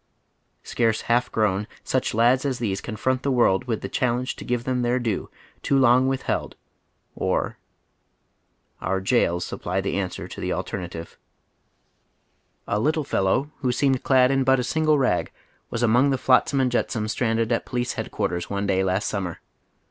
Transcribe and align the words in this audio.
Scarce 0.63 1.01
half 1.01 1.31
grown, 1.31 1.67
such 1.83 2.15
lads 2.15 2.43
as 2.43 2.57
these 2.57 2.81
confront 2.81 3.21
the 3.21 3.29
world 3.31 3.65
with 3.65 3.81
the 3.81 3.87
challenge 3.87 4.35
to 4.37 4.43
give 4.43 4.63
them 4.63 4.81
their 4.81 4.97
due, 4.97 5.29
too 5.61 5.77
long 5.77 6.07
withheld, 6.07 6.55
or. 7.13 7.59
Our 8.81 8.99
jails 8.99 9.45
supply 9.45 9.79
the 9.79 9.99
answer 9.99 10.27
to 10.27 10.41
the 10.41 10.53
alternative. 10.53 11.19
A 12.67 12.79
little 12.79 13.03
fellow 13.03 13.51
who 13.57 13.71
seemed 13.71 14.01
clad 14.01 14.31
in 14.31 14.43
but 14.43 14.59
a 14.59 14.63
single 14.63 14.97
rag 14.97 15.31
was 15.69 15.83
among 15.83 16.09
the 16.09 16.17
flotsam 16.17 16.59
and 16.59 16.71
jetsam 16.71 17.07
stranded 17.07 17.51
at 17.51 17.67
Police 17.67 17.93
Head 17.93 18.09
quarters 18.09 18.49
one 18.49 18.65
day 18.65 18.83
last 18.83 19.07
summer. 19.07 19.39